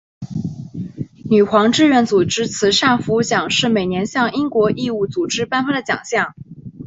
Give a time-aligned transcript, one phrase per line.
[1.29, 6.33] 女皇志愿组织慈善服务奖是每年向英国义务组织颁发的奖项。